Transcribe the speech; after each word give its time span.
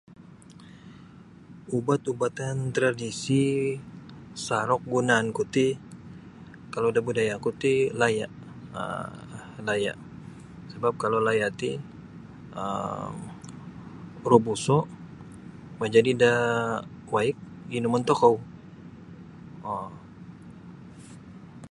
Ubat-ubatan 1.77 2.57
tradisi 2.75 3.41
saruk 4.45 4.81
gunaanku 4.93 5.41
ti 5.53 5.67
kalau 6.73 6.89
da 6.95 7.01
budayaku 7.07 7.49
ti 7.61 7.73
laya' 7.99 8.33
um 8.79 9.11
laya' 9.67 9.99
sabap 10.71 10.93
kalau 11.03 11.19
laya' 11.27 11.53
ti 11.61 11.71
um 12.61 13.15
robuso' 14.31 14.83
majadi 15.79 16.11
da 16.21 16.33
waig 17.13 17.37
inumon 17.77 18.03
tokou 18.09 18.35
um. 19.73 19.91